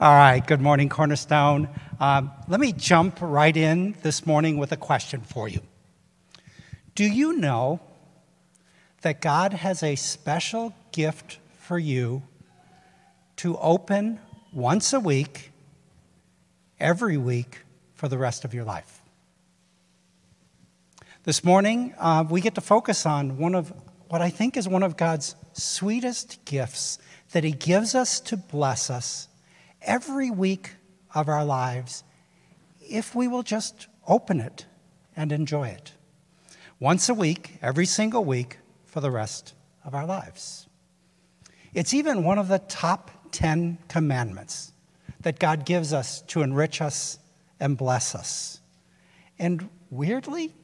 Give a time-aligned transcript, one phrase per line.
[0.00, 1.68] All right, good morning, Cornerstone.
[1.98, 5.60] Um, let me jump right in this morning with a question for you.
[6.94, 7.80] Do you know
[9.02, 12.22] that God has a special gift for you
[13.38, 14.20] to open
[14.52, 15.50] once a week,
[16.78, 19.02] every week, for the rest of your life?
[21.24, 23.72] This morning, uh, we get to focus on one of
[24.06, 27.00] what I think is one of God's sweetest gifts
[27.32, 29.26] that He gives us to bless us
[29.82, 30.76] every week
[31.14, 32.04] of our lives
[32.80, 34.66] if we will just open it
[35.16, 35.92] and enjoy it.
[36.80, 40.66] Once a week, every single week, for the rest of our lives.
[41.74, 44.72] It's even one of the top 10 commandments
[45.20, 47.18] that God gives us to enrich us
[47.60, 48.60] and bless us.
[49.38, 50.54] And weirdly,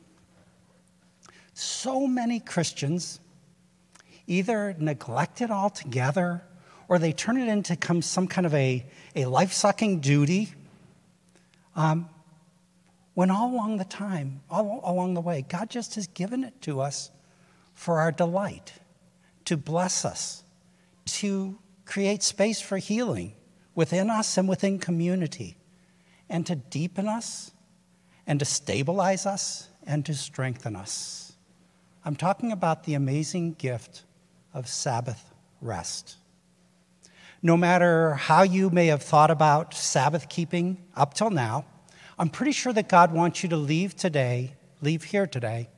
[1.52, 3.20] so many Christians
[4.27, 6.42] either neglect it altogether
[6.88, 8.84] or they turn it into some kind of a,
[9.16, 10.52] a life sucking duty.
[11.76, 12.08] Um,
[13.14, 16.80] when all along the time, all along the way, God just has given it to
[16.80, 17.10] us
[17.72, 18.72] for our delight,
[19.44, 20.42] to bless us,
[21.06, 23.34] to create space for healing
[23.74, 25.56] within us and within community,
[26.28, 27.52] and to deepen us,
[28.26, 31.32] and to stabilize us, and to strengthen us.
[32.04, 34.02] I'm talking about the amazing gift
[34.52, 36.16] of Sabbath rest
[37.45, 41.67] no matter how you may have thought about Sabbath keeping up till now,
[42.19, 45.69] I'm pretty sure that God wants you to leave today, leave here today,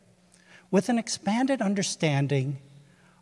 [0.70, 2.58] with an expanded understanding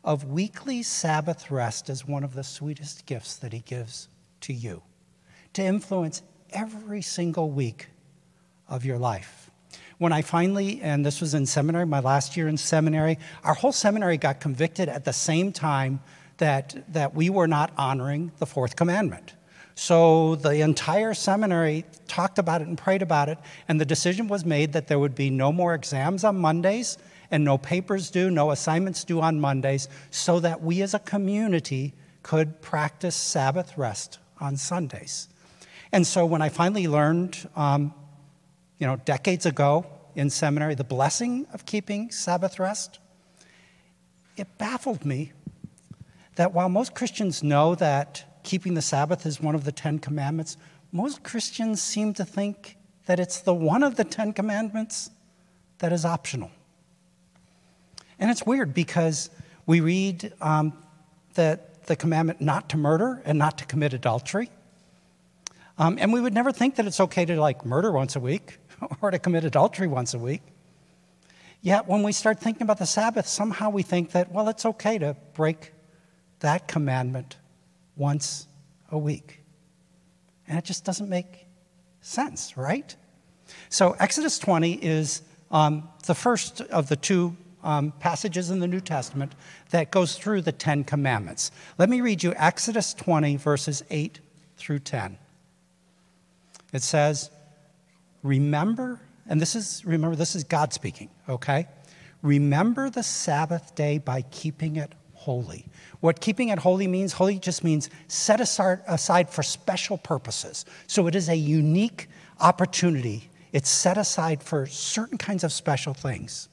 [0.04, 4.08] of weekly Sabbath rest as one of the sweetest gifts that He gives
[4.42, 4.82] to you
[5.54, 7.88] to influence every single week
[8.68, 9.50] of your life.
[9.96, 13.72] When I finally, and this was in seminary, my last year in seminary, our whole
[13.72, 16.00] seminary got convicted at the same time
[16.38, 19.34] that, that we were not honoring the fourth commandment.
[19.74, 24.44] So the entire seminary talked about it and prayed about it, and the decision was
[24.44, 26.96] made that there would be no more exams on Mondays
[27.30, 31.92] and no papers due, no assignments due on Mondays, so that we as a community
[32.22, 35.28] could practice Sabbath rest on Sundays.
[35.90, 37.92] And so when I finally learned, um,
[38.78, 43.00] you know, decades ago in seminary, the blessing of keeping Sabbath rest,
[44.36, 45.32] it baffled me
[46.36, 50.56] that while most Christians know that keeping the Sabbath is one of the Ten Commandments,
[50.92, 55.10] most Christians seem to think that it's the one of the Ten Commandments
[55.78, 56.50] that is optional.
[58.18, 59.30] And it's weird because
[59.66, 60.72] we read um,
[61.34, 64.50] that the commandment not to murder and not to commit adultery.
[65.76, 68.58] Um, and we would never think that it's okay to like murder once a week
[69.00, 70.42] or to commit adultery once a week.
[71.60, 74.98] Yet when we start thinking about the Sabbath, somehow we think that, well, it's okay
[74.98, 75.72] to break
[76.44, 77.38] that commandment
[77.96, 78.46] once
[78.90, 79.40] a week.
[80.46, 81.46] And it just doesn't make
[82.02, 82.94] sense, right?
[83.70, 88.82] So, Exodus 20 is um, the first of the two um, passages in the New
[88.82, 89.34] Testament
[89.70, 91.50] that goes through the Ten Commandments.
[91.78, 94.20] Let me read you Exodus 20, verses 8
[94.58, 95.16] through 10.
[96.74, 97.30] It says,
[98.22, 101.68] Remember, and this is, remember, this is God speaking, okay?
[102.20, 104.92] Remember the Sabbath day by keeping it
[105.24, 105.66] holy.
[106.00, 110.64] What keeping it holy means, holy just means set aside for special purposes.
[110.86, 112.08] So it is a unique
[112.40, 113.30] opportunity.
[113.52, 116.48] It's set aside for certain kinds of special things.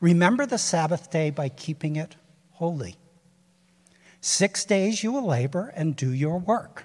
[0.00, 2.16] Remember the Sabbath day by keeping it
[2.52, 2.96] holy.
[4.20, 6.84] Six days you will labor and do your work.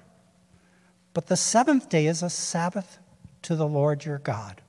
[1.13, 2.99] But the seventh day is a Sabbath
[3.41, 4.61] to the Lord your God.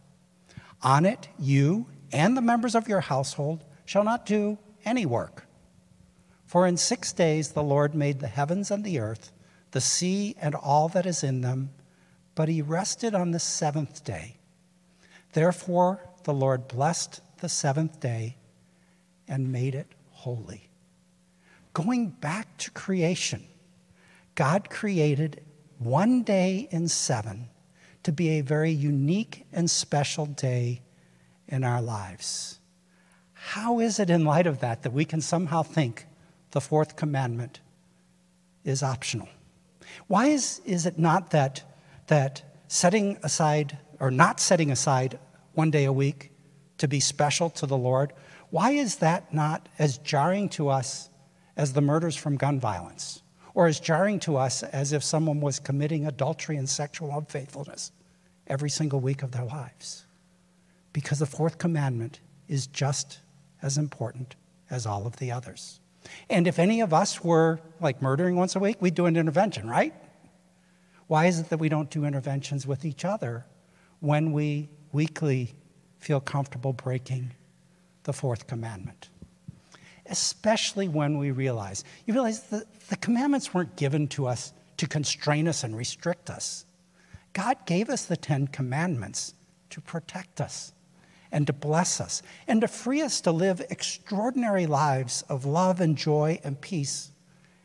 [0.83, 5.46] On it, you and the members of your household shall not do any work.
[6.47, 9.33] For in six days the Lord made the heavens and the earth,
[9.73, 11.71] the sea and all that is in them,
[12.35, 14.37] but he rested on the seventh day.
[15.33, 18.37] Therefore the Lord blessed the seventh day
[19.29, 20.71] and made it holy.
[21.73, 23.45] Going back to creation,
[24.35, 25.43] God created
[25.79, 27.49] one day in seven
[28.03, 30.81] to be a very unique and special day
[31.49, 32.61] in our lives.
[33.33, 36.07] How is it, in light of that, that we can somehow think
[36.57, 37.61] the fourth commandment
[38.65, 39.29] is optional.
[40.07, 41.63] Why is, is it not that,
[42.07, 45.19] that setting aside or not setting aside
[45.53, 46.33] one day a week
[46.79, 48.15] to be special to the Lord,
[48.49, 51.11] why is that not as jarring to us
[51.59, 53.21] as the murders from gun violence?
[53.53, 57.93] Or as jarring to us as if someone was committing adultery and sexual unfaithfulness
[58.47, 60.07] every single week of their lives?
[60.95, 63.19] Because the fourth commandment is just
[63.61, 64.37] as important
[64.71, 65.81] as all of the others.
[66.29, 69.69] And if any of us were like murdering once a week, we'd do an intervention,
[69.69, 69.95] right?
[71.07, 73.47] Why is it that we don't do interventions with each other
[74.01, 75.55] when we weekly
[75.99, 77.33] feel comfortable breaking
[78.05, 79.09] the fourth commandment?
[80.07, 85.49] Especially when we realize, you realize that the commandments weren't given to us to constrain
[85.49, 86.65] us and restrict us.
[87.33, 89.35] God gave us the Ten Commandments
[89.71, 90.73] to protect us
[91.33, 95.97] and to bless us and to free us to live extraordinary lives of love and
[95.97, 97.11] joy and peace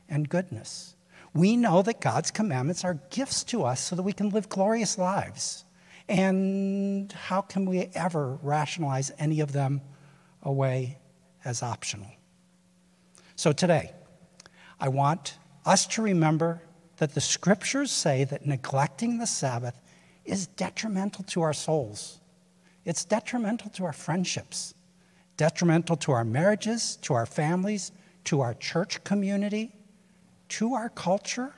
[0.09, 0.95] and goodness.
[1.33, 4.97] We know that God's commandments are gifts to us so that we can live glorious
[4.97, 5.63] lives.
[6.09, 9.81] And how can we ever rationalize any of them
[10.43, 10.99] away
[11.45, 12.11] as optional?
[13.35, 13.93] So today,
[14.79, 16.61] I want us to remember
[16.97, 19.79] that the scriptures say that neglecting the Sabbath
[20.25, 22.20] is detrimental to our souls.
[22.85, 24.73] It's detrimental to our friendships,
[25.37, 27.91] detrimental to our marriages, to our families,
[28.25, 29.73] to our church community,
[30.49, 31.53] to our culture,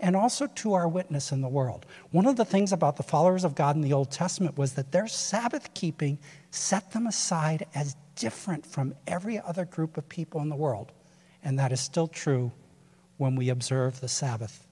[0.00, 1.86] and also to our witness in the world.
[2.10, 4.92] One of the things about the followers of God in the Old Testament was that
[4.92, 6.18] their Sabbath keeping
[6.50, 10.92] set them aside as different from every other group of people in the world.
[11.42, 12.52] And that is still true
[13.16, 14.66] when we observe the Sabbath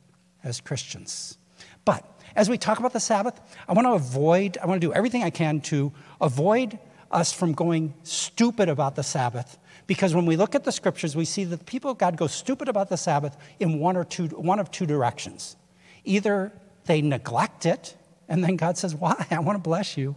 [0.45, 1.39] as Christians.
[1.85, 2.05] But
[2.37, 5.25] as we talk about the Sabbath, I want to avoid, I want to do everything
[5.25, 5.91] I can to
[6.21, 6.79] avoid
[7.11, 9.59] us from going stupid about the Sabbath.
[9.87, 12.27] Because when we look at the scriptures, we see that the people of God go
[12.27, 15.57] stupid about the Sabbath in one or two, one of two directions.
[16.05, 16.53] Either
[16.85, 17.97] they neglect it,
[18.29, 19.27] and then God says, Why?
[19.31, 20.17] I want to bless you.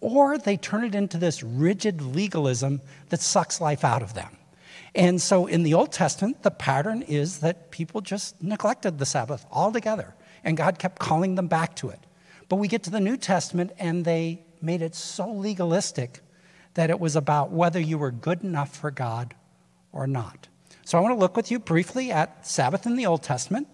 [0.00, 2.80] Or they turn it into this rigid legalism
[3.10, 4.36] that sucks life out of them.
[4.94, 9.46] And so in the Old Testament, the pattern is that people just neglected the Sabbath
[9.50, 12.00] altogether and God kept calling them back to it.
[12.48, 16.20] But we get to the New Testament, and they made it so legalistic
[16.74, 19.34] that it was about whether you were good enough for God
[19.92, 20.48] or not.
[20.84, 23.68] So I want to look with you briefly at Sabbath in the Old Testament.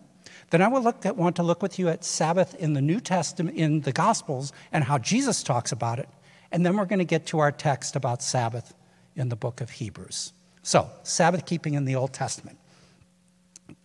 [0.51, 3.01] Then I will look at, want to look with you at Sabbath in the New
[3.01, 6.09] Testament, in the Gospels, and how Jesus talks about it.
[6.53, 8.75] And then we're going to get to our text about Sabbath
[9.17, 10.33] in the book of Hebrews.
[10.63, 12.59] So, Sabbath keeping in the Old Testament.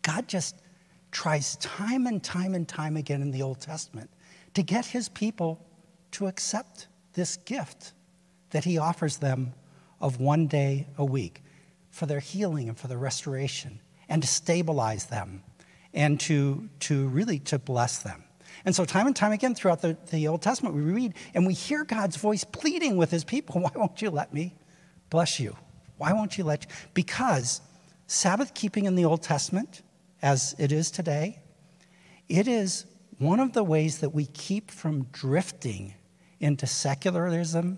[0.01, 0.55] God just
[1.15, 4.09] tries time and time and time again in the Old Testament
[4.53, 5.65] to get his people
[6.11, 7.93] to accept this gift
[8.49, 9.53] that he offers them
[10.01, 11.41] of one day a week
[11.89, 13.79] for their healing and for their restoration
[14.09, 15.41] and to stabilize them
[15.93, 18.25] and to, to really to bless them.
[18.65, 21.53] And so time and time again throughout the, the Old Testament, we read and we
[21.53, 24.53] hear God's voice pleading with his people, why won't you let me
[25.09, 25.55] bless you?
[25.97, 26.69] Why won't you let you?
[26.93, 27.61] Because
[28.05, 29.81] Sabbath keeping in the Old Testament
[30.25, 31.39] as it is today,
[32.27, 32.87] it is
[33.19, 35.93] one of the ways that we keep from drifting
[36.39, 37.77] into secularism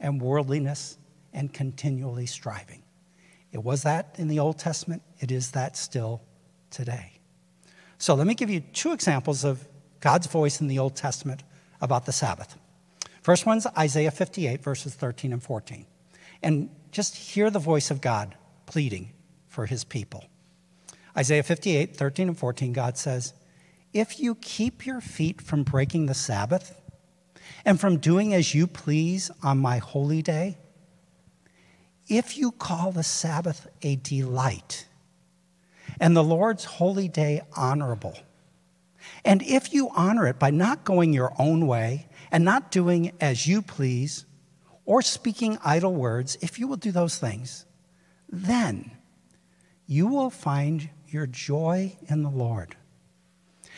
[0.00, 0.96] and worldliness
[1.34, 2.82] and continually striving.
[3.52, 6.22] It was that in the Old Testament, it is that still
[6.70, 7.20] today.
[7.98, 9.68] So let me give you two examples of
[10.00, 11.42] God's voice in the Old Testament
[11.82, 12.56] about the Sabbath.
[13.20, 15.84] First one's Isaiah 58, verses 13 and 14.
[16.42, 18.34] And just hear the voice of God
[18.64, 19.12] pleading
[19.46, 20.24] for his people.
[21.16, 23.34] Isaiah 58, 13 and 14, God says,
[23.92, 26.80] If you keep your feet from breaking the Sabbath
[27.64, 30.56] and from doing as you please on my holy day,
[32.08, 34.86] if you call the Sabbath a delight
[36.00, 38.16] and the Lord's holy day honorable,
[39.24, 43.46] and if you honor it by not going your own way and not doing as
[43.46, 44.24] you please
[44.84, 47.66] or speaking idle words, if you will do those things,
[48.28, 48.90] then
[49.86, 52.76] you will find your joy in the Lord.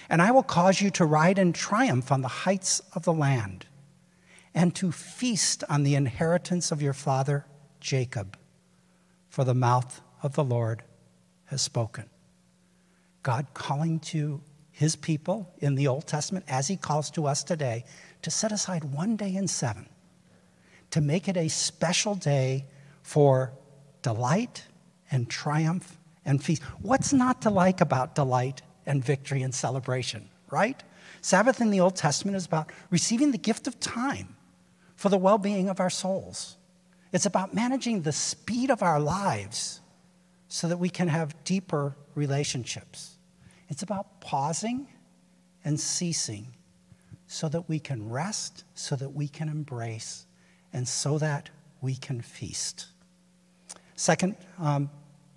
[0.08, 3.66] And I will cause you to ride in triumph on the heights of the land,
[4.54, 7.46] and to feast on the inheritance of your father
[7.80, 8.36] Jacob,
[9.28, 10.82] for the mouth of the Lord
[11.46, 12.08] has spoken.
[13.22, 17.84] God calling to his people in the Old Testament, as he calls to us today,
[18.22, 19.88] to set aside one day in seven,
[20.90, 22.66] to make it a special day
[23.02, 23.52] for
[24.02, 24.64] delight
[25.10, 26.62] and triumph and feast.
[26.80, 30.82] What's not to like about delight and victory and celebration, right?
[31.20, 34.36] Sabbath in the Old Testament is about receiving the gift of time
[34.96, 36.56] for the well being of our souls.
[37.12, 39.80] It's about managing the speed of our lives
[40.48, 43.16] so that we can have deeper relationships.
[43.68, 44.88] It's about pausing
[45.64, 46.54] and ceasing
[47.26, 50.26] so that we can rest, so that we can embrace,
[50.72, 51.50] and so that
[51.80, 52.86] we can feast.
[53.96, 54.90] Second, um,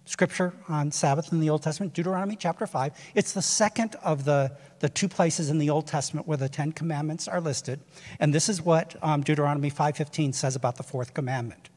[0.08, 2.94] scripture on Sabbath in the Old Testament, Deuteronomy chapter 5.
[3.14, 6.72] It's the second of the, the two places in the Old Testament where the Ten
[6.72, 7.80] Commandments are listed.
[8.20, 11.70] And this is what um, Deuteronomy 5.15 says about the fourth commandment.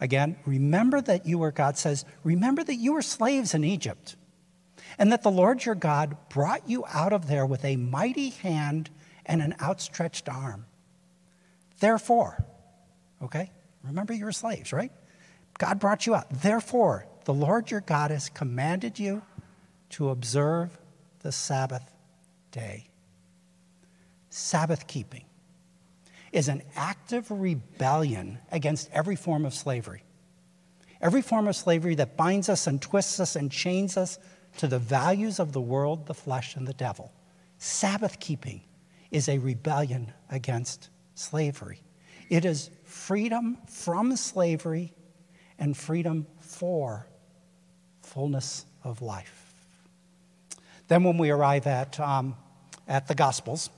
[0.00, 4.16] Again, remember that you were, God says, remember that you were slaves in Egypt.
[4.98, 8.90] and that the Lord your God brought you out of there with a mighty hand
[9.26, 10.66] and an outstretched arm.
[11.80, 12.44] Therefore,
[13.22, 13.50] okay,
[13.82, 14.92] remember you're slaves, right?
[15.58, 16.26] God brought you out.
[16.30, 19.22] Therefore, the Lord your God has commanded you
[19.90, 20.76] to observe
[21.20, 21.88] the Sabbath
[22.50, 22.88] day.
[24.30, 25.22] Sabbath keeping
[26.32, 30.02] is an active rebellion against every form of slavery.
[31.00, 34.18] Every form of slavery that binds us and twists us and chains us
[34.56, 37.12] to the values of the world, the flesh, and the devil.
[37.58, 38.62] Sabbath keeping
[39.12, 41.80] is a rebellion against slavery.
[42.28, 44.94] It is freedom from slavery
[45.60, 47.06] and freedom for
[48.10, 49.54] fullness of life.
[50.88, 52.34] Then, when we arrive at, um,
[52.88, 53.70] at the Gospels,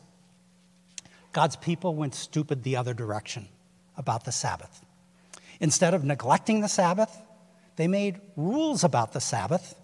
[1.32, 3.48] God's people went stupid the other direction
[3.96, 4.84] about the Sabbath.
[5.60, 7.14] Instead of neglecting the Sabbath,
[7.76, 9.74] they made rules about the Sabbath,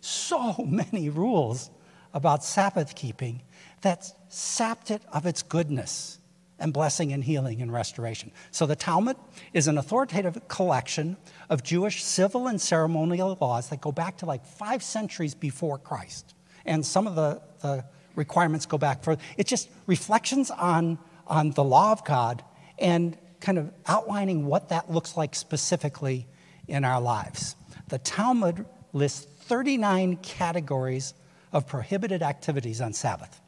[0.00, 1.70] so many rules
[2.14, 3.42] about Sabbath keeping
[3.80, 6.17] that sapped it of its goodness
[6.58, 8.32] and blessing and healing and restoration.
[8.50, 9.16] So the Talmud
[9.52, 11.16] is an authoritative collection
[11.48, 16.34] of Jewish civil and ceremonial laws that go back to like five centuries before Christ.
[16.64, 17.84] And some of the, the
[18.14, 19.22] requirements go back further.
[19.36, 22.42] It's just reflections on, on the law of God
[22.78, 26.26] and kind of outlining what that looks like specifically
[26.66, 27.54] in our lives.
[27.88, 31.14] The Talmud lists 39 categories
[31.52, 33.40] of prohibited activities on Sabbath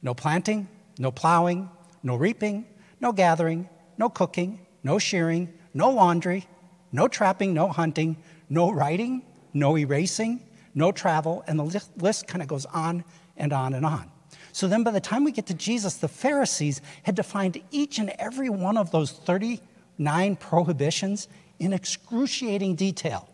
[0.00, 1.68] no planting, no plowing,
[2.02, 2.66] no reaping,
[3.00, 6.46] no gathering, no cooking, no shearing, no laundry,
[6.92, 8.16] no trapping, no hunting,
[8.48, 10.40] no writing, no erasing,
[10.74, 13.04] no travel, and the list kind of goes on
[13.36, 14.10] and on and on.
[14.52, 18.10] So then by the time we get to Jesus, the Pharisees had defined each and
[18.18, 21.28] every one of those 39 prohibitions
[21.58, 23.28] in excruciating detail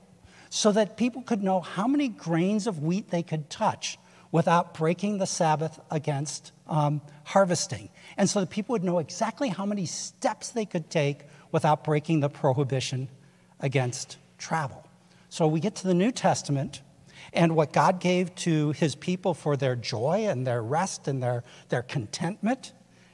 [0.50, 3.98] so that people could know how many grains of wheat they could touch
[4.34, 7.88] without breaking the Sabbath against um, harvesting.
[8.16, 11.20] And so the people would know exactly how many steps they could take
[11.52, 13.08] without breaking the prohibition
[13.60, 14.88] against travel.
[15.28, 16.82] So we get to the New Testament,
[17.32, 21.44] and what God gave to his people for their joy and their rest and their,
[21.68, 22.72] their contentment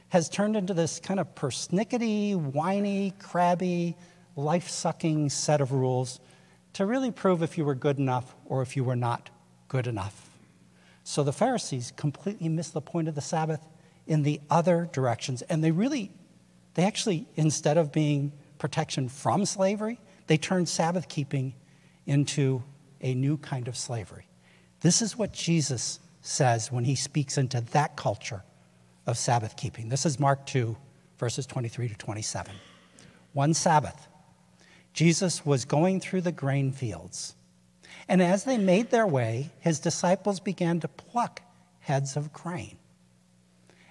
[0.08, 3.94] has turned into this kind of persnickety, whiny, crabby,
[4.36, 6.18] life sucking set of rules
[6.72, 9.28] to really prove if you were good enough or if you were not
[9.68, 10.29] good enough.
[11.04, 13.66] So the Pharisees completely missed the point of the Sabbath
[14.06, 15.42] in the other directions.
[15.42, 16.12] And they really,
[16.74, 21.54] they actually, instead of being protection from slavery, they turned Sabbath keeping
[22.06, 22.62] into
[23.00, 24.26] a new kind of slavery.
[24.80, 28.42] This is what Jesus says when he speaks into that culture
[29.06, 29.88] of Sabbath keeping.
[29.88, 30.76] This is Mark 2,
[31.18, 32.54] verses 23 to 27.
[33.32, 34.08] One Sabbath,
[34.92, 37.34] Jesus was going through the grain fields.
[38.08, 41.42] And as they made their way, his disciples began to pluck
[41.80, 42.76] heads of grain.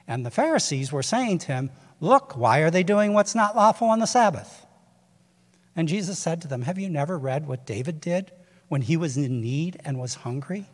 [0.07, 3.89] And the Pharisees were saying to him, Look, why are they doing what's not lawful
[3.89, 4.65] on the Sabbath?
[5.75, 8.31] And Jesus said to them, Have you never read what David did
[8.67, 10.65] when he was in need and was hungry?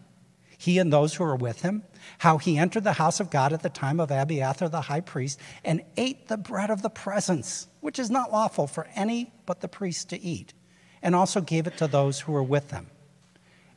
[0.57, 1.83] He and those who were with him,
[2.19, 5.39] how he entered the house of God at the time of Abiathar the high priest
[5.63, 9.67] and ate the bread of the presence, which is not lawful for any but the
[9.67, 10.53] priest to eat,
[11.01, 12.87] and also gave it to those who were with them.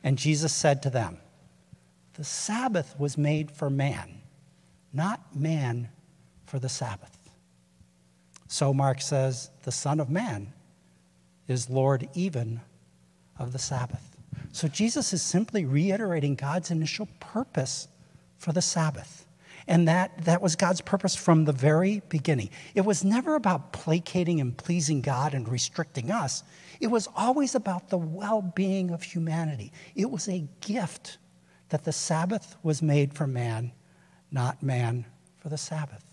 [0.03, 1.17] And Jesus said to them,
[2.13, 4.21] The Sabbath was made for man,
[4.93, 5.89] not man
[6.45, 7.17] for the Sabbath.
[8.47, 10.53] So Mark says, The Son of Man
[11.47, 12.61] is Lord even
[13.37, 14.17] of the Sabbath.
[14.51, 17.87] So Jesus is simply reiterating God's initial purpose
[18.37, 19.25] for the Sabbath.
[19.69, 22.49] And that, that was God's purpose from the very beginning.
[22.73, 26.43] It was never about placating and pleasing God and restricting us.
[26.79, 29.71] It was always about the well being of humanity.
[29.93, 31.19] It was a gift
[31.69, 33.71] that the Sabbath was made for man,
[34.31, 35.05] not man
[35.37, 36.03] for the Sabbath.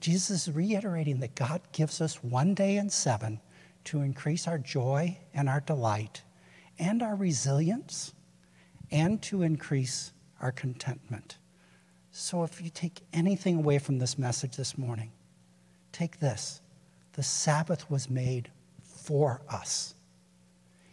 [0.00, 3.40] Jesus is reiterating that God gives us one day in seven
[3.84, 6.22] to increase our joy and our delight
[6.80, 8.12] and our resilience
[8.90, 11.37] and to increase our contentment.
[12.20, 15.12] So, if you take anything away from this message this morning,
[15.92, 16.60] take this
[17.12, 18.50] the Sabbath was made
[18.82, 19.94] for us.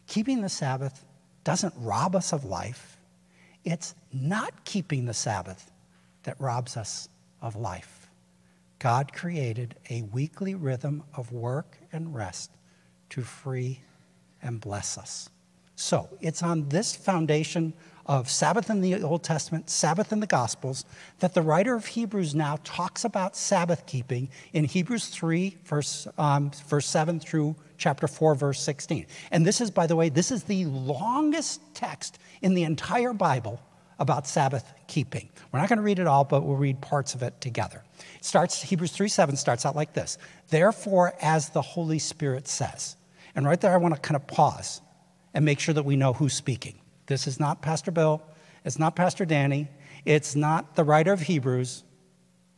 [0.05, 1.03] Keeping the Sabbath
[1.43, 2.97] doesn't rob us of life,
[3.63, 5.71] it's not keeping the Sabbath
[6.23, 7.09] that robs us
[7.41, 8.11] of life.
[8.77, 12.51] God created a weekly rhythm of work and rest
[13.09, 13.79] to free
[14.43, 15.27] and bless us.
[15.75, 17.73] So it's on this foundation
[18.05, 20.85] of Sabbath in the Old Testament, Sabbath in the Gospels,
[21.19, 26.51] that the writer of Hebrews now talks about Sabbath keeping in Hebrews 3, verse, um,
[26.67, 29.05] verse 7 through chapter 4, verse 16.
[29.31, 33.59] And this is, by the way, this is the longest text in the entire Bible
[33.99, 35.29] about Sabbath keeping.
[35.51, 37.83] We're not going to read it all, but we'll read parts of it together.
[38.17, 40.17] It starts, Hebrews 3 7 starts out like this
[40.49, 42.97] Therefore, as the Holy Spirit says.
[43.35, 44.81] And right there, I want to kind of pause
[45.33, 46.79] and make sure that we know who's speaking.
[47.07, 48.21] This is not Pastor Bill,
[48.63, 49.67] it's not Pastor Danny,
[50.05, 51.83] it's not the writer of Hebrews.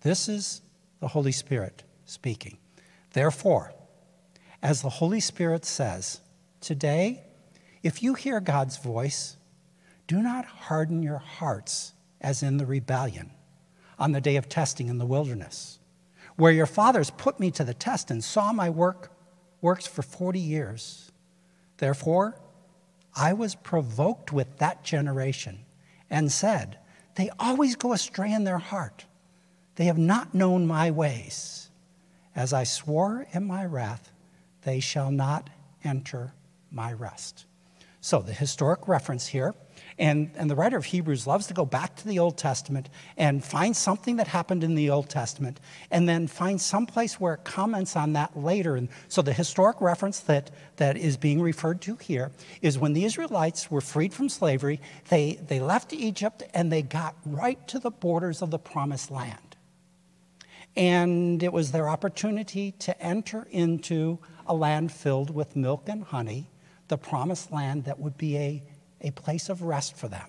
[0.02, 0.62] This is
[1.00, 2.58] the Holy Spirit speaking.
[3.14, 3.74] Therefore,
[4.62, 6.22] as the Holy Spirit says,
[6.62, 7.24] today,
[7.84, 9.38] if you hear God's voice,
[10.08, 13.32] do not harden your hearts as in the rebellion
[14.00, 15.80] on the day of testing in the wilderness,
[16.36, 19.12] where your fathers put me to the test and saw my work
[19.62, 21.12] works for 40 years.
[21.78, 22.40] Therefore,
[23.18, 25.66] I was provoked with that generation
[26.10, 26.78] and said,
[27.16, 29.06] They always go astray in their heart.
[29.76, 31.72] They have not known my ways.
[32.36, 34.12] As I swore in my wrath,
[34.62, 35.50] they shall not
[35.84, 36.34] enter
[36.72, 37.46] my rest.
[38.02, 39.56] So, the historic reference here,
[40.00, 43.44] and, and the writer of Hebrews loves to go back to the Old Testament and
[43.44, 47.44] find something that happened in the Old Testament, and then find some place where it
[47.44, 48.76] comments on that later.
[48.76, 53.06] And so, the historic reference that, that is being referred to here is when the
[53.06, 57.92] Israelites were freed from slavery, they, they left Egypt and they got right to the
[57.92, 59.56] borders of the promised land.
[60.76, 66.52] And it was their opportunity to enter into a land filled with milk and honey
[66.88, 68.64] the promised land that would be a,
[69.02, 70.28] a place of rest for them.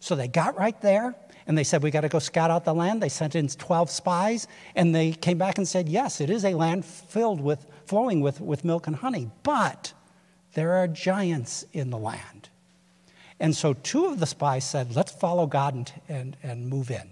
[0.00, 1.14] So they got right there
[1.46, 3.02] and they said, We got to go scout out the land.
[3.02, 6.54] They sent in 12 spies and they came back and said, Yes, it is a
[6.54, 9.92] land filled with, flowing with, with milk and honey, but
[10.54, 12.48] there are giants in the land.
[13.40, 17.10] And so two of the spies said, Let's follow God and, and, and move in.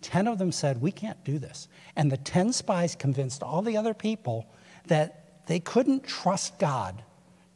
[0.00, 1.68] Ten of them said, We can't do this.
[1.96, 4.46] And the 10 spies convinced all the other people
[4.86, 7.02] that they couldn't trust God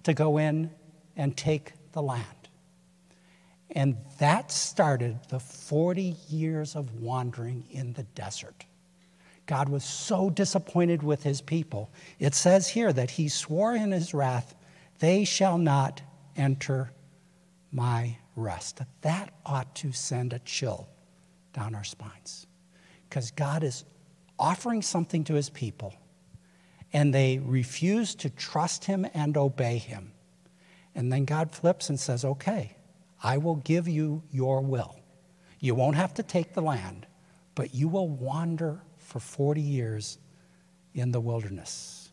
[0.05, 0.71] to go in
[1.17, 2.25] and take the land.
[3.73, 8.65] And that started the 40 years of wandering in the desert.
[9.47, 11.91] God was so disappointed with his people.
[12.19, 14.55] It says here that he swore in his wrath,
[14.99, 16.03] They shall not
[16.37, 16.93] enter
[17.73, 18.81] my rest.
[19.03, 20.89] That ought to send a chill
[21.53, 22.47] down our spines.
[23.09, 23.85] Because God is
[24.39, 25.95] offering something to his people
[26.93, 30.13] and they refuse to trust him and obey him.
[30.95, 32.77] And then God flips and says, Okay,
[33.23, 34.97] I will give you your will.
[35.61, 37.07] You won't have to take the land,
[37.55, 40.19] but you will wander for 40 years
[40.95, 42.11] in the wilderness.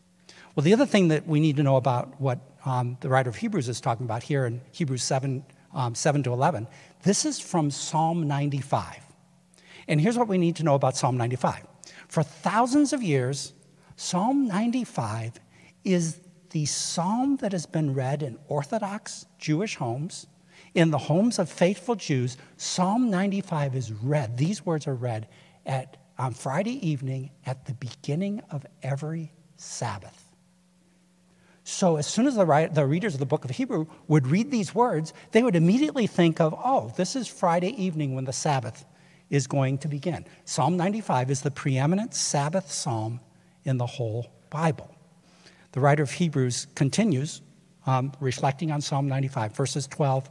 [0.54, 3.36] Well, the other thing that we need to know about what um, the writer of
[3.36, 6.66] Hebrews is talking about here in Hebrews 7, um, 7 to 11,
[7.02, 8.96] this is from Psalm 95.
[9.86, 11.66] And here's what we need to know about Psalm 95.
[12.08, 13.52] For thousands of years,
[13.96, 15.40] Psalm 95
[15.84, 20.26] is the psalm that has been read in Orthodox Jewish homes,
[20.76, 22.36] in the homes of faithful Jews.
[22.58, 25.26] Psalm 95 is read, these words are read
[25.64, 30.22] at, on Friday evening at the beginning of every Sabbath.
[31.64, 34.72] So, as soon as the, the readers of the book of Hebrew would read these
[34.74, 38.84] words, they would immediately think of, oh, this is Friday evening when the Sabbath
[39.30, 40.26] is going to begin.
[40.44, 43.18] Psalm 95 is the preeminent Sabbath psalm
[43.64, 44.94] in the whole Bible.
[45.72, 47.40] The writer of Hebrews continues,
[47.86, 50.30] um, reflecting on Psalm 95, verses 12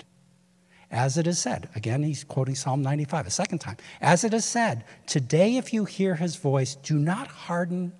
[0.91, 3.77] As it is said, again, he's quoting Psalm 95 a second time.
[4.01, 7.93] As it is said, today if you hear his voice, do not harden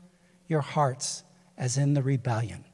[0.47, 1.23] your hearts
[1.57, 2.65] as in the rebellion.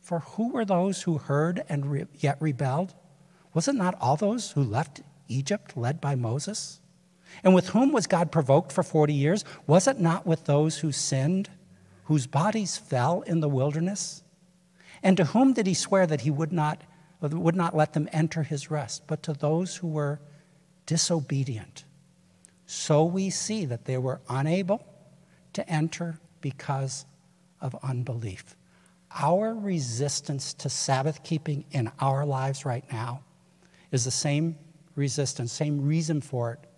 [0.00, 2.94] For who were those who heard and re- yet rebelled?
[3.52, 6.80] Was it not all those who left Egypt led by Moses?
[7.44, 9.44] And with whom was God provoked for 40 years?
[9.66, 11.50] Was it not with those who sinned
[12.04, 14.22] whose bodies fell in the wilderness?
[15.02, 16.82] And to whom did he swear that he would not,
[17.20, 20.20] would not let them enter his rest, but to those who were
[20.86, 21.84] disobedient?
[22.66, 24.84] So we see that they were unable
[25.54, 27.06] to enter because
[27.60, 28.56] of unbelief.
[29.16, 33.22] Our resistance to Sabbath keeping in our lives right now
[33.90, 34.56] is the same
[34.94, 36.70] resistance, same reason for it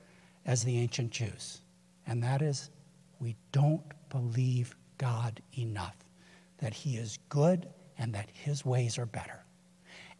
[0.46, 1.60] as the ancient Jews.
[2.06, 2.70] And that is
[3.18, 5.96] we don't believe God enough
[6.58, 9.44] that He is good and that His ways are better.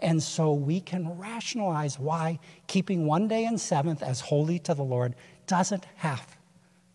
[0.00, 4.82] And so we can rationalize why keeping one day in seventh as holy to the
[4.82, 5.14] Lord
[5.46, 6.36] doesn't have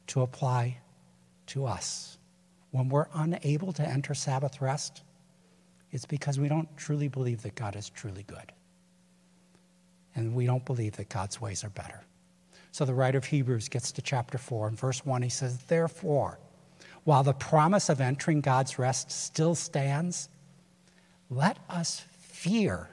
[0.08, 0.80] to apply
[1.48, 2.18] to us.
[2.72, 5.04] When we're unable to enter Sabbath rest,
[5.92, 8.52] it's because we don't truly believe that God is truly good.
[10.16, 12.04] And we don't believe that God's ways are better.
[12.72, 16.40] So the writer of Hebrews gets to chapter 4, and verse 1, he says, Therefore,
[17.06, 20.28] while the promise of entering God's rest still stands,
[21.30, 22.90] let us fear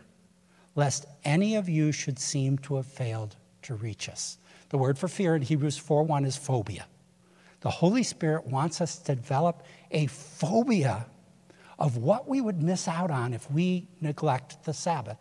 [0.74, 4.38] lest any of you should seem to have failed to reach us.
[4.70, 6.86] The word for fear in Hebrews 4:1 is phobia.
[7.60, 11.06] The Holy Spirit wants us to develop a phobia
[11.78, 15.18] of what we would miss out on if we neglect the Sabbath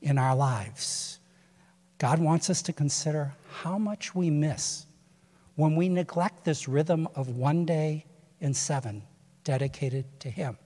[0.00, 1.18] in our lives.
[1.98, 4.86] God wants us to consider how much we miss
[5.54, 8.06] when we neglect this rhythm of one day
[8.40, 9.02] in seven
[9.44, 10.58] dedicated to Him.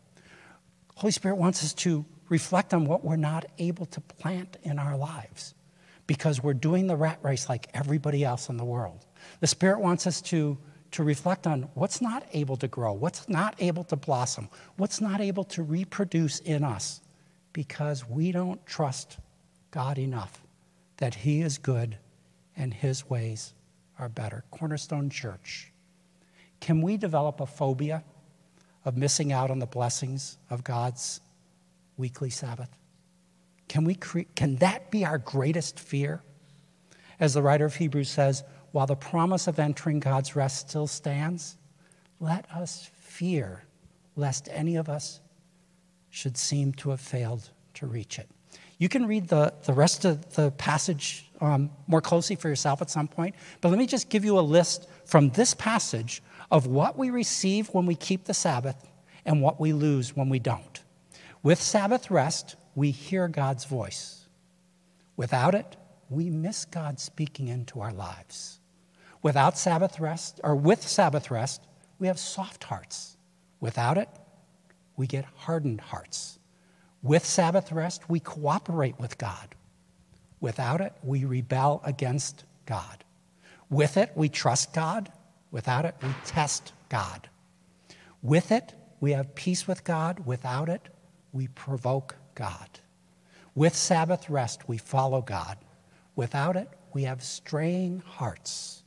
[0.94, 4.96] Holy Spirit wants us to reflect on what we're not able to plant in our
[4.96, 5.54] lives
[6.06, 9.06] because we're doing the rat race like everybody else in the world.
[9.40, 10.56] The Spirit wants us to,
[10.92, 15.20] to reflect on what's not able to grow, what's not able to blossom, what's not
[15.20, 17.00] able to reproduce in us
[17.52, 19.18] because we don't trust
[19.70, 20.42] God enough
[20.98, 21.98] that He is good
[22.56, 23.54] and His ways
[23.98, 24.44] are better.
[24.50, 25.72] Cornerstone Church,
[26.60, 28.04] can we develop a phobia
[28.84, 31.20] of missing out on the blessings of God's
[31.96, 32.70] weekly Sabbath?
[33.68, 36.22] Can, we cre- can that be our greatest fear?
[37.18, 41.56] As the writer of Hebrews says, while the promise of entering God's rest still stands,
[42.20, 43.64] let us fear
[44.16, 45.20] lest any of us
[46.10, 48.28] should seem to have failed to reach it.
[48.78, 52.90] You can read the, the rest of the passage um, more closely for yourself at
[52.90, 56.98] some point, but let me just give you a list from this passage of what
[56.98, 58.76] we receive when we keep the Sabbath
[59.24, 60.82] and what we lose when we don't.
[61.46, 64.26] With Sabbath rest, we hear God's voice.
[65.16, 65.76] Without it,
[66.10, 68.58] we miss God speaking into our lives.
[69.22, 71.62] Without Sabbath rest, or with Sabbath rest,
[72.00, 73.16] we have soft hearts.
[73.60, 74.08] Without it,
[74.96, 76.40] we get hardened hearts.
[77.00, 79.54] With Sabbath rest, we cooperate with God.
[80.40, 83.04] Without it, we rebel against God.
[83.70, 85.12] With it, we trust God.
[85.52, 87.28] Without it, we test God.
[88.20, 90.26] With it, we have peace with God.
[90.26, 90.88] Without it,
[91.36, 92.80] we provoke God.
[93.54, 95.58] With Sabbath rest, we follow God.
[96.14, 98.82] Without it, we have straying hearts.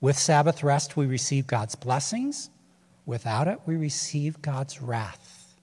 [0.00, 2.50] With Sabbath rest, we receive God's blessings.
[3.06, 5.56] Without it, we receive God's wrath.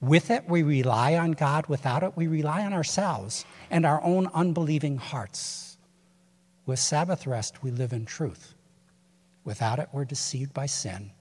[0.00, 1.66] With it, we rely on God.
[1.66, 5.78] Without it, we rely on ourselves and our own unbelieving hearts.
[6.66, 8.54] With Sabbath rest, we live in truth.
[9.44, 11.12] Without it, we're deceived by sin.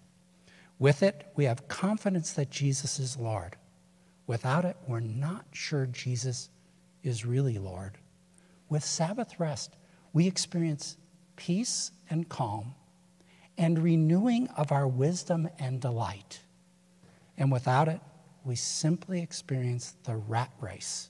[0.80, 3.56] With it, we have confidence that Jesus is Lord.
[4.30, 6.52] Without it, we're not sure Jesus
[7.02, 7.98] is really Lord.
[8.70, 9.76] With Sabbath rest,
[10.14, 10.98] we experience
[11.36, 12.76] peace and calm
[13.58, 16.42] and renewing of our wisdom and delight.
[17.40, 18.02] And without it,
[18.44, 21.10] we simply experience the rat race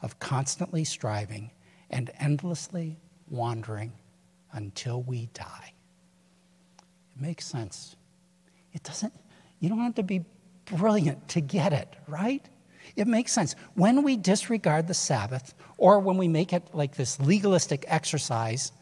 [0.00, 1.50] of constantly striving
[1.90, 2.96] and endlessly
[3.28, 3.92] wandering
[4.52, 5.74] until we die.
[6.78, 7.94] It makes sense.
[8.72, 9.12] It doesn't,
[9.60, 10.24] you don't have to be
[10.64, 12.42] brilliant to get it, right?
[12.96, 13.54] It makes sense.
[13.74, 18.72] When we disregard the Sabbath, or when we make it like this legalistic exercise,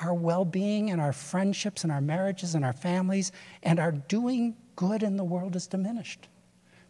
[0.00, 4.56] our well being and our friendships and our marriages and our families and our doing
[4.76, 6.28] good in the world is diminished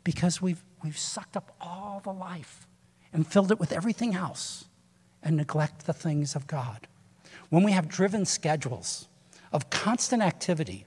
[0.05, 2.66] because we've, we've sucked up all the life
[3.12, 4.64] and filled it with everything else
[5.22, 6.87] and neglect the things of God.
[7.50, 9.09] When we have driven schedules,
[9.53, 10.85] of constant activity,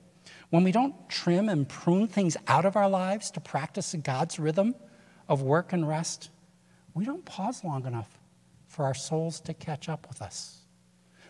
[0.49, 4.75] when we don't trim and prune things out of our lives to practice God's rhythm
[5.29, 6.29] of work and rest,
[6.93, 8.09] we don't pause long enough
[8.67, 10.61] for our souls to catch up with us.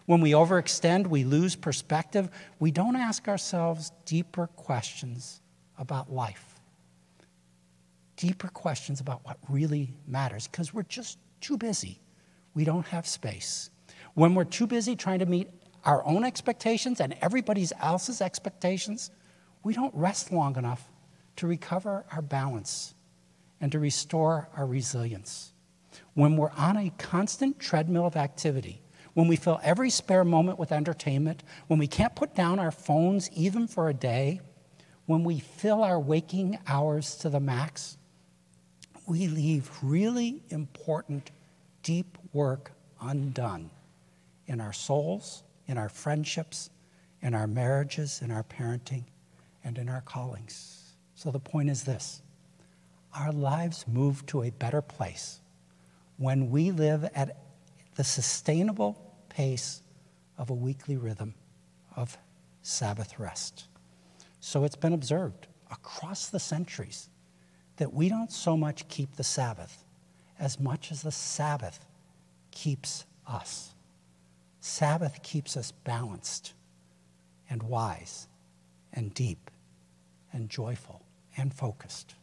[0.06, 2.30] When we overextend, we lose perspective.
[2.60, 5.42] We don't ask ourselves deeper questions
[5.78, 6.60] about life,
[8.16, 12.00] deeper questions about what really matters, because we're just too busy.
[12.54, 13.70] We don't have space.
[14.14, 15.50] When we're too busy trying to meet
[15.84, 19.12] our own expectations and everybody else's expectations,
[19.64, 20.90] we don't rest long enough
[21.36, 22.96] to recover our balance
[23.60, 25.52] and to restore our resilience.
[26.14, 28.82] When we're on a constant treadmill of activity,
[29.14, 33.30] when we fill every spare moment with entertainment, when we can't put down our phones
[33.32, 34.42] even for a day,
[35.06, 37.98] when we fill our waking hours to the max,
[39.08, 41.32] we leave really important,
[41.82, 43.70] deep work undone
[44.48, 46.70] in our souls in our friendships,
[47.22, 49.04] in our marriages, in our parenting,
[49.64, 50.96] and in our callings.
[51.16, 52.22] So the point is this
[53.14, 55.40] our lives move to a better place
[56.18, 57.38] when we live at
[57.96, 59.82] the sustainable pace
[60.38, 61.34] of a weekly rhythm
[61.96, 62.18] of
[62.62, 63.68] Sabbath rest.
[64.40, 67.10] So it's been observed across the centuries
[67.78, 69.84] that we don't so much keep the Sabbath
[70.40, 71.86] as much as the Sabbath
[72.52, 73.74] keeps us.
[74.60, 76.54] Sabbath keeps us balanced
[77.50, 78.28] and wise
[78.94, 79.50] and deep
[80.34, 81.02] and joyful
[81.36, 82.16] and focused.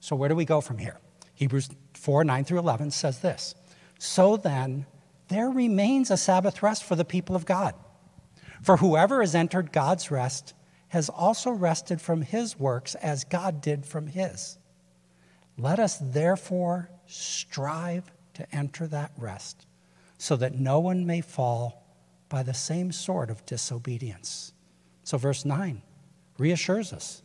[0.00, 0.98] So, where do we go from here?
[1.34, 3.54] Hebrews 4 9 through 11 says this
[3.98, 4.86] So then,
[5.28, 7.74] there remains a Sabbath rest for the people of God.
[8.62, 10.54] For whoever has entered God's rest
[10.88, 14.58] has also rested from his works as God did from his.
[15.58, 19.66] Let us therefore strive to enter that rest
[20.16, 21.84] so that no one may fall
[22.28, 24.52] by the same sort of disobedience.
[25.02, 25.82] So, verse 9
[26.38, 27.22] reassures us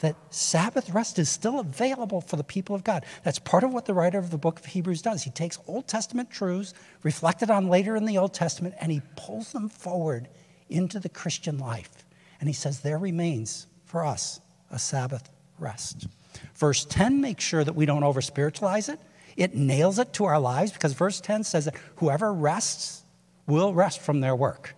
[0.00, 3.04] that Sabbath rest is still available for the people of God.
[3.22, 5.22] That's part of what the writer of the book of Hebrews does.
[5.22, 9.52] He takes Old Testament truths reflected on later in the Old Testament and he pulls
[9.52, 10.28] them forward
[10.68, 12.04] into the Christian life.
[12.40, 16.06] And he says, There remains for us a Sabbath rest.
[16.54, 19.00] Verse 10 makes sure that we don't over spiritualize it.
[19.36, 23.02] It nails it to our lives because verse 10 says that whoever rests
[23.46, 24.74] will rest from their work.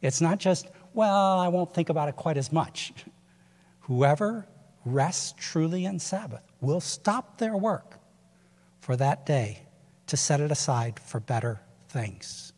[0.00, 2.92] It's not just, well, I won't think about it quite as much.
[3.90, 4.46] Whoever
[4.84, 7.98] rests truly in Sabbath will stop their work
[8.78, 9.62] for that day
[10.06, 12.52] to set it aside for better things.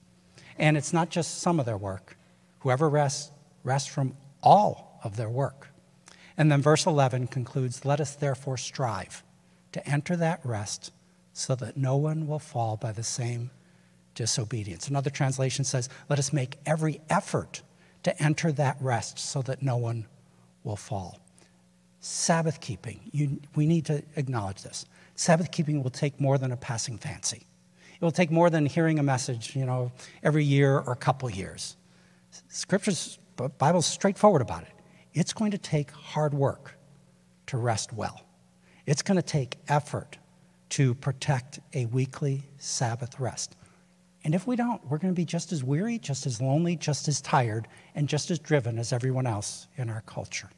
[0.59, 2.19] And it's not just some of their work.
[2.59, 3.31] Whoever rests,
[3.65, 5.69] rests from all of their work.
[6.37, 9.23] And then verse 11 concludes Let us therefore strive
[9.73, 10.93] to enter that rest
[11.33, 13.51] so that no one will fall by the same
[14.15, 14.87] disobedience.
[14.87, 17.63] Another translation says, Let us make every effort
[18.03, 20.05] to enter that rest so that no one
[20.63, 21.22] will fall.
[22.05, 24.87] Sabbath keeping, you, we need to acknowledge this.
[25.15, 27.47] Sabbath keeping will take more than a passing fancy.
[27.95, 29.93] It will take more than hearing a message, you know,
[30.25, 31.77] every year or a couple years.
[32.49, 33.21] Scripture's
[33.59, 34.73] Bible's straightforward about it.
[35.15, 36.77] It's going to take hard work
[37.47, 38.21] to rest well.
[38.85, 40.19] It's going to take effort
[40.71, 43.55] to protect a weekly Sabbath rest.
[44.25, 47.07] And if we don't, we're going to be just as weary, just as lonely, just
[47.07, 50.49] as tired, and just as driven as everyone else in our culture.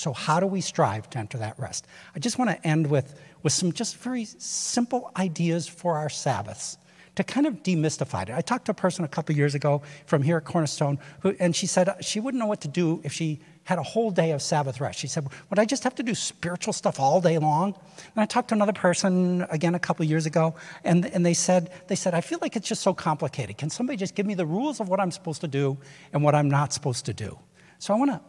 [0.00, 1.86] So, how do we strive to enter that rest?
[2.16, 6.78] I just want to end with, with some just very simple ideas for our Sabbaths
[7.16, 8.30] to kind of demystify it.
[8.30, 11.54] I talked to a person a couple years ago from here at Cornerstone, who, and
[11.54, 14.30] she said uh, she wouldn't know what to do if she had a whole day
[14.30, 14.98] of Sabbath rest.
[14.98, 17.74] She said, Would I just have to do spiritual stuff all day long?
[17.98, 21.72] And I talked to another person again a couple years ago, and, and they, said,
[21.88, 23.58] they said, I feel like it's just so complicated.
[23.58, 25.76] Can somebody just give me the rules of what I'm supposed to do
[26.14, 27.38] and what I'm not supposed to do?
[27.78, 28.20] So I want to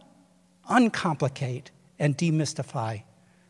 [0.68, 3.02] uncomplicate and demystify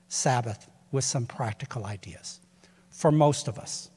[0.09, 2.41] Sabbath with some practical ideas.
[2.91, 3.91] For most of us,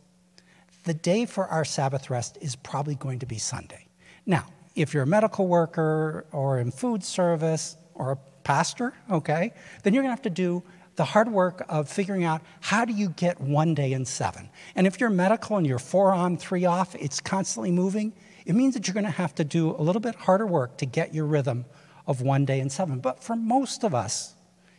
[0.85, 3.87] the day for our Sabbath rest is probably going to be Sunday.
[4.25, 9.93] Now, if you're a medical worker or in food service or a pastor, okay, then
[9.93, 10.63] you're going to have to do
[10.95, 14.49] the hard work of figuring out how do you get one day in seven.
[14.75, 18.13] And if you're medical and you're four on, three off, it's constantly moving,
[18.45, 20.85] it means that you're going to have to do a little bit harder work to
[20.85, 21.65] get your rhythm
[22.07, 22.99] of one day in seven.
[22.99, 24.35] But for most of us,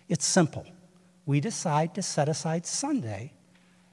[0.08, 0.66] it's simple.
[1.24, 3.32] We decide to set aside Sunday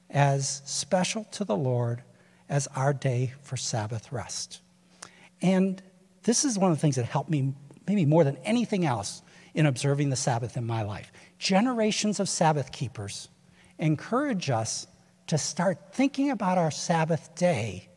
[0.10, 2.04] as special to the Lord
[2.48, 4.62] as our day for Sabbath rest.
[5.42, 5.82] And
[6.24, 7.54] this is one of the things that helped me,
[7.88, 9.22] maybe more than anything else,
[9.54, 11.12] in observing the Sabbath in my life.
[11.38, 13.30] Generations of Sabbath keepers
[13.78, 14.88] encourage us
[15.28, 17.90] to start thinking about our Sabbath day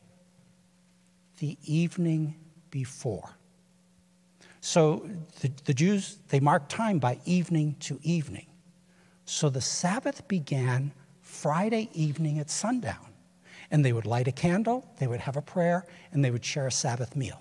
[1.38, 2.34] the evening
[2.70, 3.35] before.
[4.66, 5.08] So
[5.42, 8.46] the, the Jews, they marked time by evening to evening.
[9.24, 13.14] So the Sabbath began Friday evening at sundown.
[13.70, 16.66] And they would light a candle, they would have a prayer, and they would share
[16.66, 17.40] a Sabbath meal.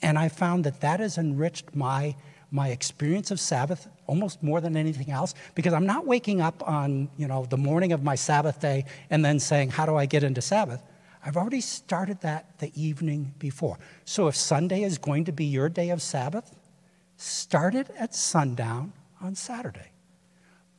[0.00, 2.16] And I found that that has enriched my,
[2.50, 7.10] my experience of Sabbath almost more than anything else because I'm not waking up on
[7.18, 10.22] you know, the morning of my Sabbath day and then saying, How do I get
[10.22, 10.82] into Sabbath?
[11.24, 13.78] I've already started that the evening before.
[14.04, 16.56] So if Sunday is going to be your day of Sabbath,
[17.16, 19.92] start it at sundown on Saturday.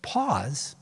[0.02, 0.76] Pause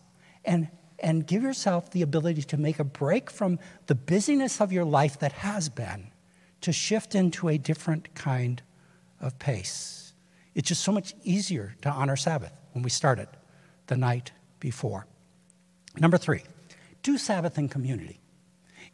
[0.46, 4.86] and and give yourself the ability to make a break from the busyness of your
[4.86, 6.08] life that has been
[6.62, 8.62] to shift into a different kind
[9.22, 10.14] of pace.
[10.56, 13.30] It's just so much easier to honor Sabbath when we start it
[13.88, 15.06] the night before.
[16.00, 16.42] Number three,
[17.04, 18.20] do Sabbath in community.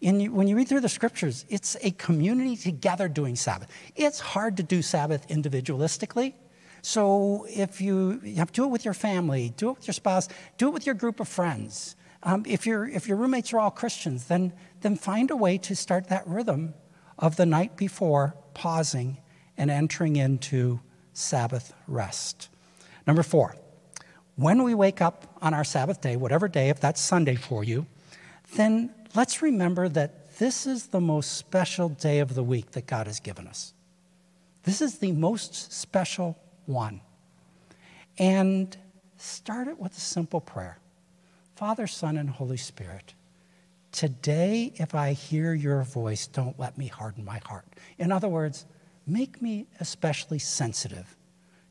[0.03, 3.69] In, when you read through the scriptures, it's a community together doing Sabbath.
[3.95, 6.33] It's hard to do Sabbath individualistically.
[6.81, 10.27] So if you, you have do it with your family, do it with your spouse,
[10.57, 11.95] do it with your group of friends.
[12.21, 15.73] Um, if, your if your roommates are all Christians, then, then find a way to
[15.73, 16.73] start that rhythm
[17.17, 19.19] of the night before pausing
[19.55, 20.81] and entering into
[21.13, 22.49] Sabbath rest.
[23.07, 23.55] Number four,
[24.35, 27.85] when we wake up on our Sabbath day, whatever day, if that's Sunday for you,
[28.55, 33.07] then let's remember that this is the most special day of the week that God
[33.07, 33.73] has given us.
[34.63, 37.01] This is the most special one.
[38.17, 38.75] And
[39.17, 40.79] start it with a simple prayer
[41.55, 43.13] Father, Son, and Holy Spirit,
[43.91, 47.65] today, if I hear your voice, don't let me harden my heart.
[47.99, 48.65] In other words,
[49.05, 51.15] make me especially sensitive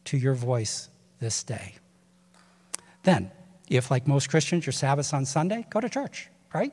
[0.05, 1.75] to your voice this day.
[3.03, 3.31] Then,
[3.69, 6.73] if like most Christians, your Sabbath's on Sunday, go to church, right?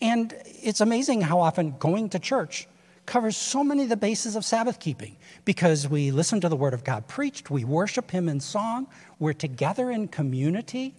[0.00, 2.66] And it's amazing how often going to church
[3.06, 6.74] covers so many of the bases of Sabbath keeping because we listen to the Word
[6.74, 8.86] of God preached, we worship Him in song,
[9.18, 10.94] we're together in community,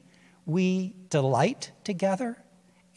[0.46, 2.38] we delight together,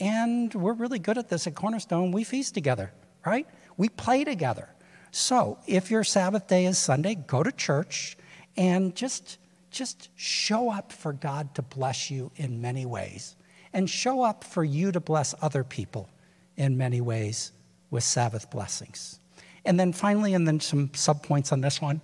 [0.00, 2.10] and we're really good at this at Cornerstone.
[2.10, 2.92] We feast together,
[3.24, 3.46] right?
[3.76, 4.68] We play together.
[5.12, 8.16] So if your Sabbath day is Sunday, go to church
[8.56, 9.38] and just,
[9.70, 13.36] just show up for God to bless you in many ways
[13.74, 16.08] and show up for you to bless other people
[16.56, 17.52] in many ways
[17.90, 19.20] with Sabbath blessings.
[19.64, 22.00] And then finally, and then some subpoints on this one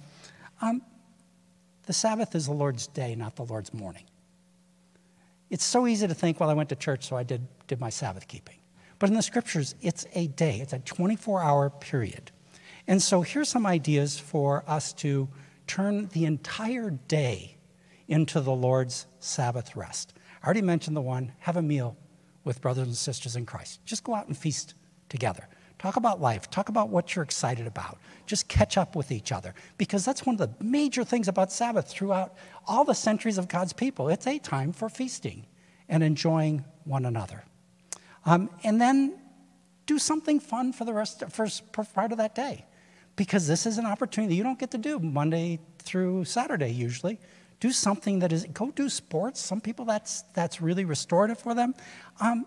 [0.60, 0.82] um,
[1.86, 4.04] the Sabbath is the Lord's day, not the Lord's morning.
[5.48, 7.88] It's so easy to think, well, I went to church, so I did, did my
[7.88, 8.56] Sabbath keeping.
[8.98, 12.30] But in the scriptures, it's a day, it's a 24 hour period.
[12.86, 15.28] And so here's some ideas for us to
[15.66, 17.56] turn the entire day
[18.06, 20.12] into the Lord's Sabbath rest.
[20.42, 21.96] I already mentioned the one have a meal
[22.44, 23.84] with brothers and sisters in Christ.
[23.84, 24.74] Just go out and feast
[25.08, 25.46] together.
[25.78, 26.50] Talk about life.
[26.50, 27.98] Talk about what you're excited about.
[28.26, 29.54] Just catch up with each other.
[29.78, 32.34] Because that's one of the major things about Sabbath throughout
[32.66, 34.08] all the centuries of God's people.
[34.10, 35.46] It's a time for feasting
[35.88, 37.44] and enjoying one another.
[38.26, 39.18] Um, and then
[39.86, 42.66] do something fun for the rest, for, for part of that day.
[43.16, 47.18] Because this is an opportunity you don't get to do Monday through Saturday usually.
[47.60, 49.40] Do something that is, go do sports.
[49.40, 51.74] Some people that's, that's really restorative for them.
[52.20, 52.46] Um,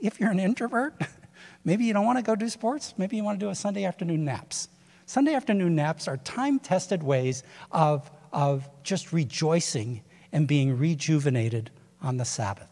[0.00, 1.00] if you're an introvert,
[1.64, 2.94] Maybe you don't want to go do sports.
[2.96, 4.68] Maybe you want to do a Sunday afternoon naps.
[5.06, 10.02] Sunday afternoon naps are time tested ways of, of just rejoicing
[10.32, 12.68] and being rejuvenated on the Sabbath.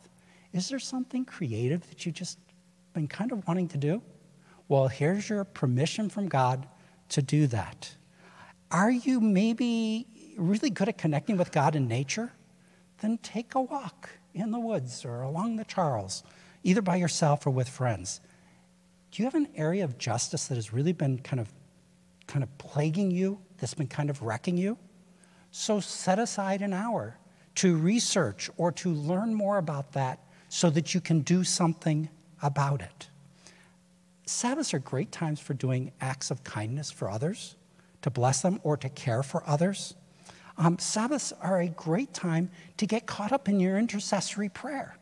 [0.52, 2.38] Is there something creative that you've just
[2.92, 4.02] been kind of wanting to do?
[4.68, 6.66] Well, here's your permission from God
[7.10, 7.94] to do that.
[8.70, 12.32] Are you maybe really good at connecting with God in nature?
[13.00, 16.22] Then take a walk in the woods or along the Charles,
[16.62, 18.20] either by yourself or with friends
[19.10, 21.52] do you have an area of justice that has really been kind of,
[22.26, 24.78] kind of plaguing you, that's been kind of wrecking you?
[25.50, 27.18] So set aside an hour
[27.56, 32.08] to research or to learn more about that so that you can do something
[32.40, 33.08] about it.
[34.26, 37.56] Sabbaths are great times for doing acts of kindness for others,
[38.02, 39.94] to bless them, or to care for others.
[40.60, 44.94] Um, Sabbaths are a great time to get caught up in your intercessory prayer.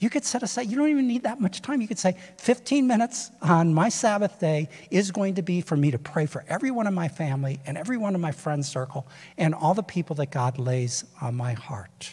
[0.00, 1.80] You could set aside, you don't even need that much time.
[1.80, 5.90] You could say, 15 minutes on my Sabbath day is going to be for me
[5.90, 9.72] to pray for everyone in my family and everyone in my friend circle and all
[9.72, 12.12] the people that God lays on my heart.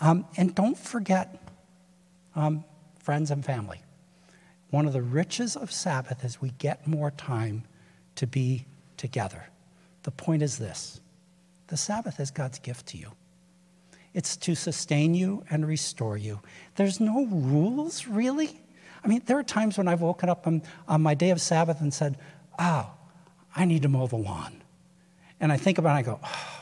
[0.00, 1.40] Um, and don't forget
[2.34, 2.64] um,
[2.98, 3.80] friends and family.
[4.70, 7.62] One of the riches of Sabbath is we get more time
[8.16, 9.46] to be together.
[10.02, 11.00] The point is this
[11.68, 13.12] the Sabbath is God's gift to you.
[14.14, 16.40] It's to sustain you and restore you.
[16.76, 18.60] There's no rules, really.
[19.04, 21.80] I mean, there are times when I've woken up on, on my day of Sabbath
[21.80, 22.16] and said,
[22.58, 22.90] Oh,
[23.54, 24.62] I need to mow the lawn.
[25.38, 26.56] And I think about it and I go, oh.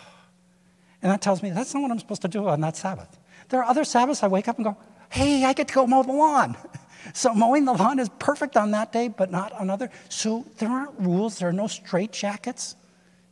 [1.00, 3.18] And that tells me that's not what I'm supposed to do on that Sabbath.
[3.50, 4.76] There are other Sabbaths I wake up and go,
[5.10, 6.56] Hey, I get to go mow the lawn.
[7.12, 9.90] So mowing the lawn is perfect on that day, but not on other.
[10.08, 12.76] So there aren't rules, there are no straitjackets.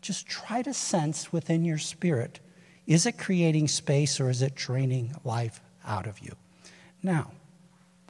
[0.02, 2.40] Just try to sense within your spirit
[2.86, 6.34] is it creating space or is it draining life out of you?
[7.02, 7.30] Now,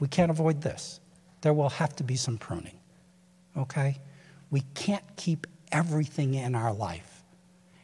[0.00, 0.98] we can't avoid this.
[1.42, 2.79] There will have to be some pruning,
[3.56, 3.98] okay?
[4.50, 7.23] We can't keep everything in our life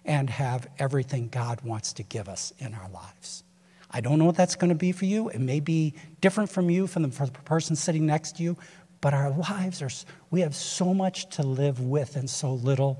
[0.04, 3.44] and have everything God wants to give us in our lives.
[3.90, 5.28] I don't know what that's going to be for you.
[5.28, 8.56] It may be different from you, from the, for the person sitting next to you,
[9.00, 9.90] but our lives are,
[10.30, 12.98] we have so much to live with and so little,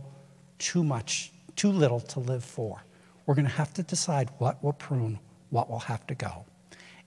[0.58, 2.82] too much, too little to live for.
[3.26, 5.18] We're going to have to decide what will prune,
[5.50, 6.44] what will have to go.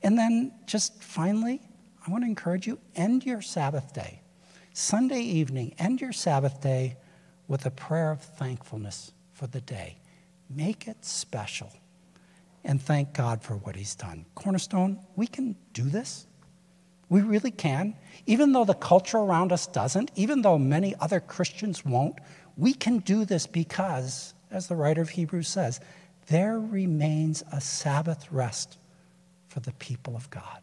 [0.04, 1.62] And then just finally,
[2.06, 4.22] I want to encourage you end your Sabbath day.
[4.74, 6.98] Sunday evening, end your Sabbath day
[7.48, 9.98] with a prayer of thankfulness for the day.
[10.50, 11.72] Make it special
[12.64, 14.26] and thank God for what He's done.
[14.36, 16.28] Cornerstone, we can do this.
[17.10, 17.96] We really can.
[18.26, 22.20] Even though the culture around us doesn't, even though many other Christians won't,
[22.58, 25.80] we can do this because, as the writer of Hebrews says,
[26.28, 28.78] there remains a Sabbath rest
[29.48, 30.62] for the people of God.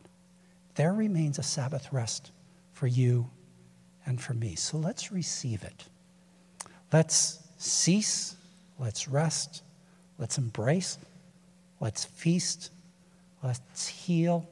[0.77, 2.31] There remains a Sabbath rest
[2.73, 3.29] for you
[4.07, 4.55] and for me.
[4.55, 5.85] So let's receive it.
[6.93, 8.37] Let's cease,
[8.79, 9.63] let's rest,
[10.19, 10.99] let's embrace,
[11.81, 12.71] let's feast,
[13.43, 14.49] let's heal,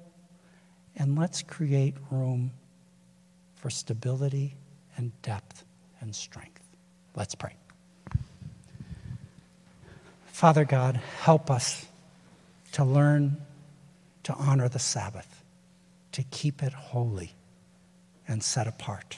[0.97, 2.51] and let's create room
[3.55, 4.55] for stability
[4.97, 5.65] and depth
[6.01, 6.56] and strength.
[7.17, 7.55] Let's pray.
[10.27, 11.87] Father God, help us
[12.73, 13.39] to learn
[14.25, 15.43] to honor the Sabbath,
[16.13, 17.33] to keep it holy
[18.29, 19.17] and set apart.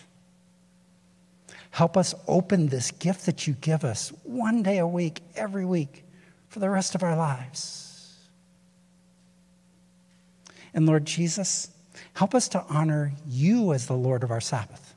[1.70, 6.04] Help us open this gift that you give us one day a week, every week,
[6.48, 8.16] for the rest of our lives.
[10.72, 11.70] And Lord Jesus,
[12.14, 14.94] help us to honor you as the Lord of our Sabbath.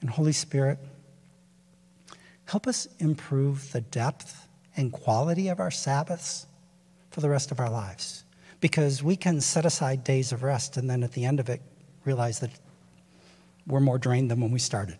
[0.00, 0.78] And Holy Spirit,
[2.44, 6.46] help us improve the depth and quality of our Sabbaths
[7.10, 8.24] for the rest of our lives.
[8.60, 11.60] Because we can set aside days of rest and then at the end of it
[12.04, 12.50] realize that
[13.66, 14.96] we're more drained than when we started.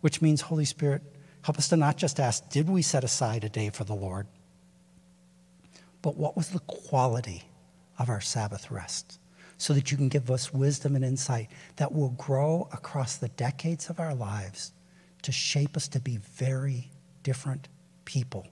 [0.00, 1.02] Which means, Holy Spirit,
[1.42, 4.26] help us to not just ask, did we set aside a day for the Lord?
[6.02, 7.44] But what was the quality
[7.98, 9.18] of our Sabbath rest?
[9.56, 13.88] So that you can give us wisdom and insight that will grow across the decades
[13.88, 14.72] of our lives
[15.22, 16.90] to shape us to be very
[17.22, 17.68] different
[18.04, 18.46] people.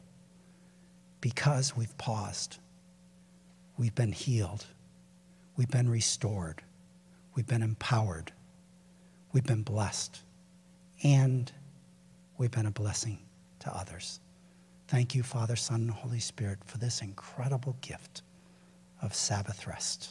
[1.21, 2.59] Because we've paused,
[3.77, 4.67] we've been healed,
[5.57, 6.63] we've been restored,
[7.35, 8.33] we've been empowered.
[9.33, 10.21] We've been blessed.
[11.03, 11.51] And
[12.39, 13.19] we've been a blessing
[13.61, 14.21] to others.
[14.89, 18.23] Thank you, Father, Son, and Holy Spirit, for this incredible gift
[19.01, 20.11] of Sabbath rest.